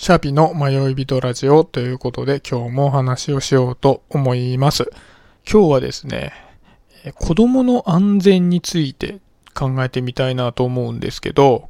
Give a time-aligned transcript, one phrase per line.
[0.00, 4.90] シャーピの迷い人ラジオということで今日もお話をしようと思います。
[5.46, 6.32] 今日はですね、
[7.16, 9.18] 子供の安全について
[9.54, 11.68] 考えてみたいなと思うんですけど、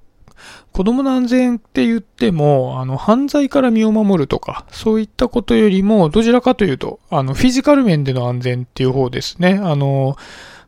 [0.71, 9.59] 子供の安全って言っても、あの、犯罪から身を守るとか、そういったことよりも、どちらかというと、あの、フィジカル面での安全っていう方ですね。
[9.61, 10.17] あの、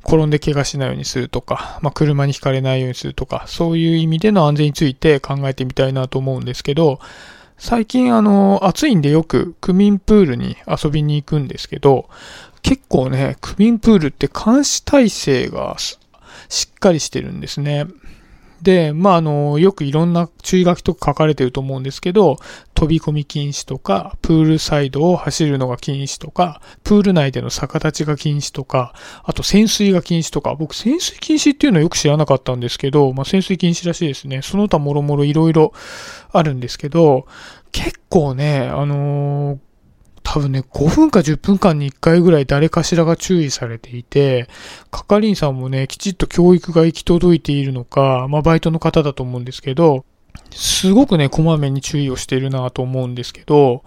[0.04, 6.98] 転んで怪我しないようにするとか、まあ、車にひかれないようにするとか、そういう意味での安全について考えてみたいなと思うんですけど、
[7.64, 12.10] 最近あの、暑いんでよく区民プールに遊びに行くんですけど、
[12.60, 17.86] 結構ね、区民プールって監視体制がしっかりしてるんですね。
[18.62, 22.36] で、まあ、あの、よくいろんな注意書きとか書かれてると思うんですけど、
[22.74, 28.94] 飛び込み禁止とか、プールサイドを走るのが禁止とか、プール内での逆立ちが禁止とか、
[29.24, 34.42] あと潜水が禁止とか、僕潜水禁止っていうのはよく知らなかったんですけど、まあ、潜水禁止らしいですね。
[34.42, 35.72] その他もろもろいろ
[36.30, 37.26] あるんですけど、
[37.72, 39.58] 結構ね、あのー
[40.22, 44.48] 多分ね、5分か10分間に1回ぐらい誰かしらが注意されていて、
[44.90, 50.04] 係員さんもね、きちっと教育が行き届いているのか、まあバイトの方だと思うんですけど、
[50.50, 53.84] すごくね、こまめに注意をしているなと思うんですけど、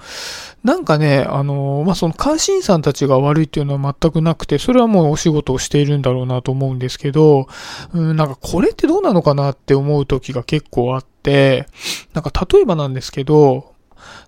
[0.64, 7.47] なんかね、あの、まあ、その監視員さんたちが悪いっていうのは全くなくて、それはもうお仕事をしているんだろうなと思うんですけど、
[7.94, 11.67] うん、なんかこれってどうなのかなって思う時が結構あって、
[12.14, 13.74] なんか例えばなんですけど、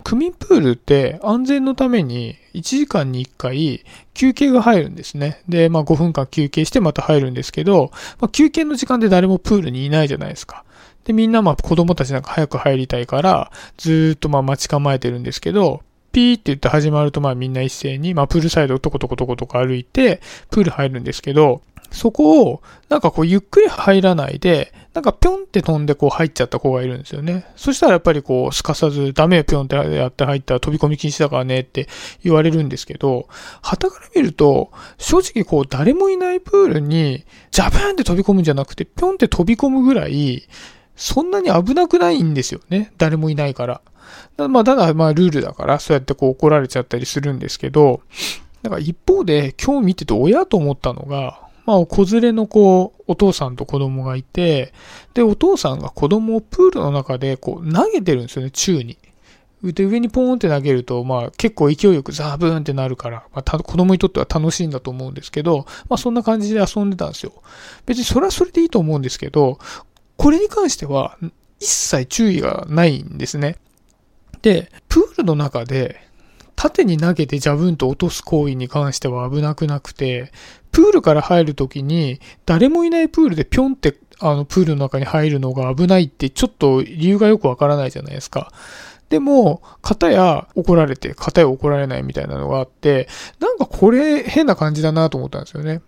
[0.08, 3.84] 区民プールって安全のために1時間に1回
[4.14, 5.44] 休憩が入るんですね。
[5.50, 7.92] で、まあ5分間休憩してまた入るんですけど、
[8.22, 10.64] まあ、休憩の時間で誰もプールにいないじゃないですか。
[11.04, 15.82] で、みんなまあ子供たちなんか早く入りたいから、ずっとまあ待ち構えてるんですけど、
[16.14, 27.46] ピーって言って始まるとまあみんな一斉に、まあプールサイドをトコトコトコトコ歩いて、プール入るんですけど、そこを、なんかこうゆっくり入らないで、なんかぴょんって飛んでこう入っちゃった子がいるんですよね。
[27.56, 31.88] そしたらやっぱりこうすかさずダメよぴょんってやって入ったら飛び込み禁止だからねって
[32.24, 33.28] 言われるんですけど、
[33.62, 40.48] 旗から見ると、正直こう誰もいないプールにジャブーンって飛び込むんじゃなくて、ぴょんって飛び込むぐらい、
[40.96, 42.92] そんなに危なくないんですよね。
[42.98, 43.82] 誰もいないから。
[44.48, 48.02] まあ、ただ、まあ、ルールだから、そうやってこう怒られちゃったりするんですけど、
[48.64, 54.74] だか一方で、今日見てて親と思ったのが、まあ、子連れのこう、お父さんと子供がいて、
[55.14, 58.98] で、お父さんが子供をプールの中でこう、投げてるんですよね、宙に。
[59.62, 67.34] で、上にポーンって投げると、まあ、結構勢いよくザーブーンってなるから、まあ、た子供にとっては楽しいんだと思うんですけど、まあ、そんな感じで遊んでたんですよ。
[67.86, 69.60] 別にそれはそれでいいと思うんですけど、
[70.16, 71.18] これに関しては、
[71.60, 73.58] 一切注意がないんですね。
[74.42, 76.07] で、プールの中で、
[76.58, 80.32] 縦に投げてジャブンと落とす行為に関しては危なくなくて、
[80.72, 88.52] プールから入るときに、誰もいないプールでピョンって、あの、プールの中に入るのが危ないって、ちょっと理由がよくわからないじゃないですか。
[89.10, 93.08] でも、片や怒られて、片や怒られないみたいなのがあって、
[93.40, 95.82] なんかこれ変な感じだなと思ったんですよね。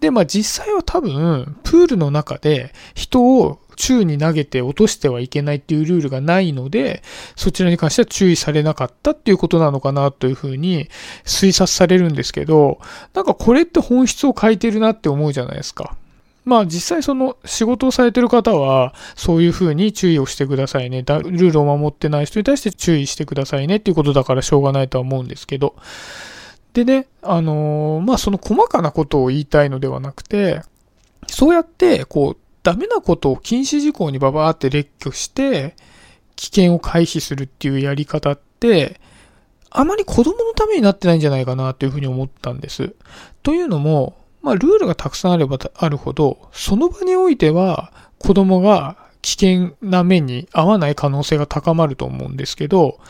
[0.00, 7.02] で、まあ実際は多分、プールの中で人を宙に投げて落としてはいけないっていうルールがないので、
[7.36, 10.88] そちらに関しては注意されなかったっていうことなのかなというふうに
[11.24, 12.80] 推察されるんですけど、
[13.14, 15.94] なんかこれって本質を変えてるなって思うじゃないですか。
[16.44, 20.98] まあ実際その仕事をされてる方はそういうふうに注意をしてくださいね。
[21.02, 25.74] ルールを守ってない人に対して注意してくださいねっていうことだからしょうがないとは思うんですけど。
[26.76, 30.60] でね、あのー、まあその細かなことを言いたいのではなくて、
[31.26, 35.74] そうやってこうダメなことを禁止事項にババーって列挙して、
[36.36, 39.00] 危険を回避するっていうやり方って、
[39.70, 42.94] あまり子供のためになってないんじゃないかなというふうに思ったんです。
[43.42, 53.00] というのも、まあ、ルールがたくさんあればあるほど、その場においては子供が危険な目に合わない可能性が高まると思うんですけど、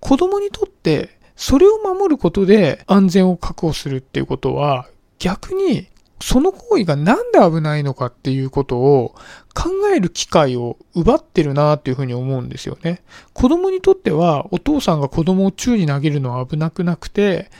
[0.00, 4.88] 子供にとってそれを守ることで安全を確保するっていうことは、
[5.18, 5.88] 逆に
[6.20, 9.14] その行為がなんで危ないのかっていうことを
[9.54, 13.02] 考える機会を奪ってるなっていうふうに思うんですよね。
[13.32, 17.50] 子供にとってはお父さんが子供を宙に投げるのは危なくなくて、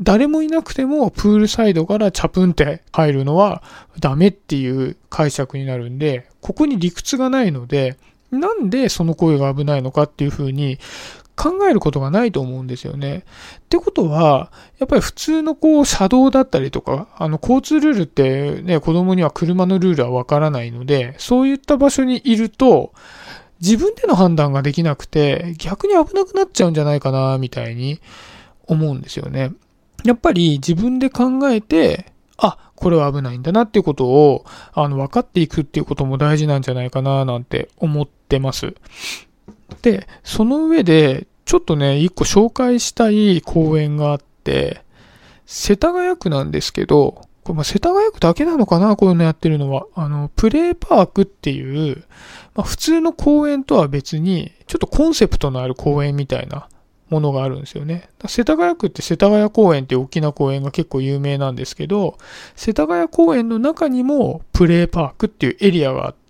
[0.00, 3.62] 誰もいなくてもプールサイドからチャプンって入るのは
[4.00, 7.96] ダメっていう解釈になるんで、ここに理屈がないので、
[8.30, 10.78] なんでその行為が危ないのかっていうふうに
[11.36, 13.24] 考えることがないと思うんですよね。
[13.58, 22.92] ってことは、やっぱり普通のこう、車道だったりとか、あの、交通ルールってね、子供には車のルールはわからないので、そういった場所にいると、
[23.60, 28.00] 自分での判断ができなくて、逆に危なくなっちゃうんじゃないかな、みたいに
[28.66, 29.52] 思うんですよね。
[30.04, 38.74] やっぱり自分で考えて、あ、これは危ないんだなっていうことを、あの、分かっていくっていうことも大事なんじゃないかな、なんて思ってます。
[39.82, 44.82] で、その上で、ちょっとね、一個紹介したい公園があって、
[45.46, 49.86] 世田谷区なんですけど、これま世田谷区だけなのかなこういうのやってるのは。
[49.94, 52.04] あの、プレイパークっていう、
[52.56, 56.68] まあ、普通の公園とは別に、ちょっとコンセプトのある公園みたいな
[57.08, 58.08] ものがあるんですよね。
[58.26, 62.18] 世田谷区って世田谷公園って大きな公園が結構有名なんですけど、
[62.56, 66.25] 世田谷公園の中にもプレイパークっていうエリアがあって、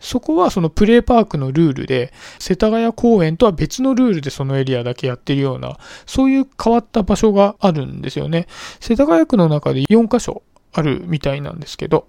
[0.00, 8.46] そこはそのプレイパークのルールで、世田谷公園とは別のルールでそのエリアだけやってるような、そういう変わった場所があるんですよね。
[8.80, 12.06] 世田谷区の中で4カ所あるみたいなんですけど、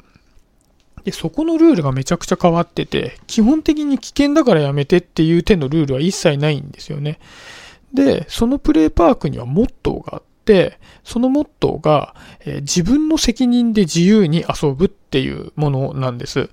[1.04, 7.20] で、そこのルールがめちゃくちゃ変わってて、基本的に危険だからやめてっていう手のルールは一切ないんですよね。
[7.94, 16.50] で、そのプレイパークにはモットーがあって、そのモットーが、えー、自分の責任で自由に遊ぶっていうものなんです。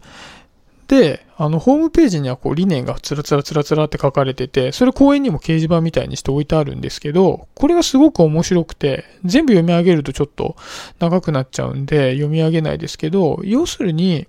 [0.88, 10.56] で、あの、ホームページにはこう理念がつらつらつらつらって書かれてて、それ公園にも掲示板みたいにして置いてあるんですけど、これがすごく面白くて、全部読み上げるとちょっと
[10.98, 14.28] 長くなっちゃうんで読み上げないですけど、要するに、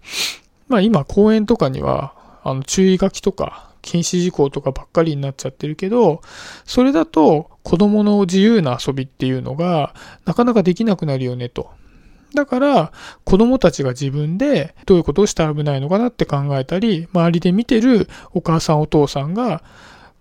[0.68, 2.14] まあ今公園とかには、
[2.44, 6.22] あの、注意書きとか、禁止事項とかばっかりになっちゃってるけど、
[6.66, 9.94] それだと子供の自由な遊びっていうのが
[10.26, 11.70] なかなかできなくなるよねと。
[12.34, 12.92] だから、
[13.24, 19.64] 子供たちが自分でどういうことをしたら危ないのかなって考えたり、周りで見てるお母さんお父さんが、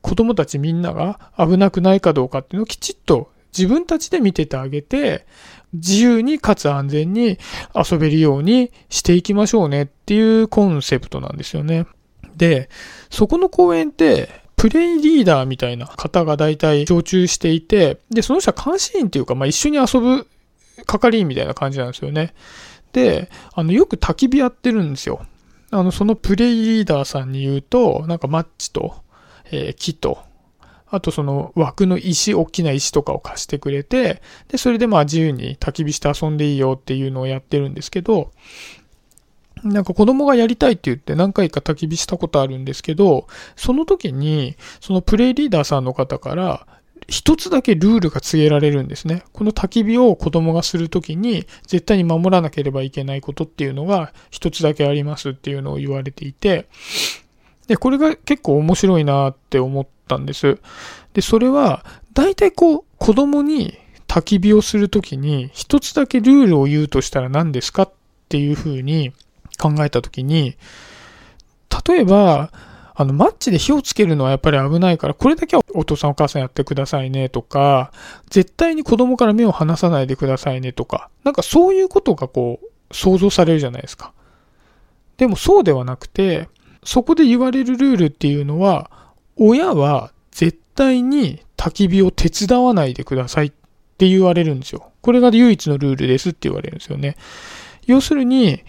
[0.02, 5.26] 子供たちみんなが危なくないかどうかっていうのをきちっと自分たちで見ててあげて、
[5.72, 7.38] 自由にかつ安全に
[7.74, 11.86] 遊べるようにしていきましょうねっていうコンセプトなんですよね。
[12.36, 12.68] で、
[13.10, 20.26] そこの公園って、プレイリーダーみたいな方が大体常駐していて、で、その人は監視員っていうか、まあ、一緒に遊ぶ
[20.84, 22.34] 係員みたいな感じなんですよね。
[22.92, 25.24] で、あの、よく焚き火やってるんですよ。
[25.70, 28.94] あの、そのプレイリーダーさんに言うと、なんかマッチと、
[29.50, 30.18] えー、木と、
[30.88, 38.30] あとその枠の石、大きな石とかを貸してくれて、で、それでまあ自由に焚き火して遊んでいいよっていうのをやってるんですけど、
[39.64, 43.26] なんか子供がやりたいって言って何回か焚き火したことあるんですけど、
[43.56, 46.66] その時に、そのプレイリーダーさんの方から、
[47.08, 49.22] 一つだけルールが告げられるんですね。
[49.32, 56.68] この焚き火を子供がするときに絶対に守らなければいけないことっていうのが一つだけありますっていうのを言われていて、
[57.66, 60.58] で、これが結構面白いなって思ったんです。
[61.14, 67.92] で、それは、大体こう、子供に焚き火をするときに一つだけルールを言うとしたら何ですかっ
[68.28, 69.12] ていうふうに
[69.58, 70.56] 考えたときに、
[71.86, 72.52] 例えば、
[72.98, 77.92] あの、マッチで火をつけるのはやっぱり危ないから、これだけはお父さんお母さんやってくださいねとか、
[78.30, 84.14] 絶対に子供から目を離さないでくださいねとか、なんかそういうことがこう、想像されるじゃないですか。
[85.18, 86.48] でもそうではなくて、
[86.84, 88.90] そこで言われるルールっていうのは、
[89.36, 93.50] 親は絶対に焚き火を手伝わないでくださいっ
[93.98, 94.90] て言われるんですよ。
[95.02, 97.16] これが唯一のルールですって言われるんですよね。
[97.86, 98.62] 要するに、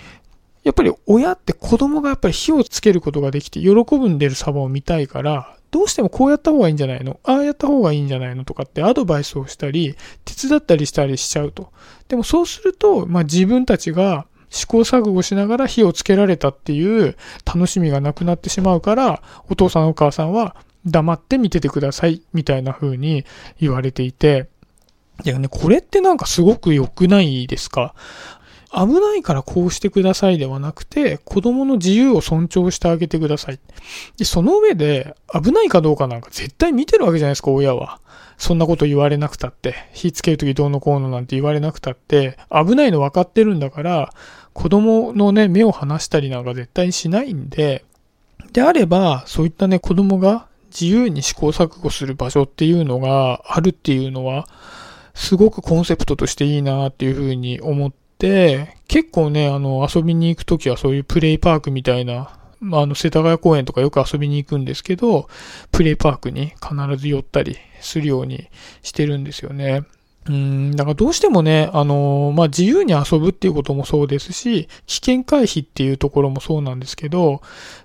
[0.64, 7.20] やっぱり親って子供がやっぱり火をつけることができて喜ぶんでる様を見たいから、どうしてもこうやった方がいいんじゃないの？
[7.24, 9.96] ああやった方がいいんじゃないのとかってアドバイスをしたり、
[10.26, 11.72] 手伝ったりしたりしちゃうと。
[12.08, 20.56] でもそうすると、まあ自分たちが試行錯誤しながら火をつけられたっていう楽しみがなくなってしまうから、お父さんお母さんは
[20.86, 23.26] 黙って見ててくださいみたいな風に
[23.60, 24.48] 言われていて、
[25.26, 27.94] いやね、これってなんかすごく良くないですか？
[28.74, 33.60] 危ないからこうしてくださいではなくて、子供の自由を尊重してあげてください。
[34.18, 38.00] で、その上で、危ないかどうかなんか絶対見てるわけじゃないですか、親は。
[38.38, 44.14] そんなこと言われなくたって、火つけるときどうのこうのなんて言われなくたって、危ないの分かってるんだから、
[44.54, 47.86] 子供のね、目を離したりなんか絶対しないんで、
[48.52, 54.48] であれば、そういったね、子供が自由に試行錯誤する場所っていうのがあるっていうのは、
[55.14, 65.28] すごくコンセプトとしていいなっていうふうに思って、で結構ね、あの、遊びに行くときはそういうプレイパークみたいな、まあ、あの、世田谷公園とかよく遊びに行くんですけど、
[65.72, 68.50] プレイパークに必ず寄ったりするように
[68.82, 69.84] してるんですよね。
[70.30, 77.42] うん、だからどうしてもね、あのまあ、自由に遊ぶっていうこともそうですし、危険回避っていうところもそうなんですけど、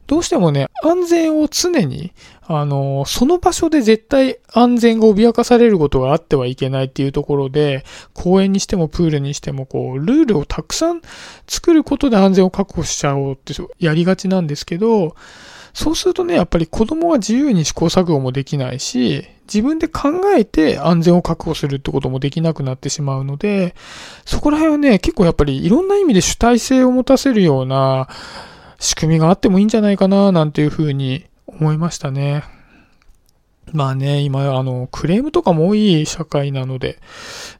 [0.08, 2.12] どうしてもね、安全を常に、
[2.44, 11.00] あのその場所で絶対安全が脅かされることがあってはいけないっていうところで、公園にしてもプールにしても、こう、ルールをたくさん
[11.46, 15.14] 作ることで安全を確保しちゃおうってやりがちなんですけど、
[15.74, 23.74] そうするとね、やっぱり子供は自由に試行錯誤もできないし、自分で考えて安全を確保するってこともできなくなってしまうので、
[24.24, 28.08] そこら辺はね、結構やっぱりいろんな意味で主体性を持たせるような
[28.78, 32.44] 仕組みがあってもいいんじゃないかな、なんていうふうに思いましたね。
[33.72, 36.98] まあね、今、あの、クレームとかも多い社会なので、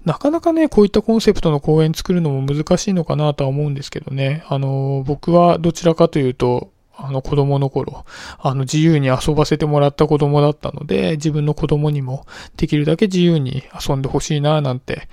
[0.04, 4.44] なかなかね、こういったコンセプトの公演作るのも難しいのかなとは思うんですけどね。
[4.48, 8.04] あの、僕はどちらかというと、あの子供の頃、
[8.38, 15.08] あの自由に遊ばせてもらった子供だったので、自分の子供にもできるだけ自由に遊んでほしいななんて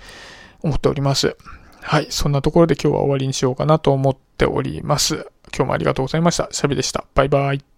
[0.62, 1.38] 思っております。
[1.82, 2.08] はい。
[2.10, 5.28] そんなところで今日は終わりにしようかなと思っております。
[5.56, 6.50] 今日もありがとうございました。
[6.52, 7.06] シャビでした。
[7.16, 7.64] バイバイ。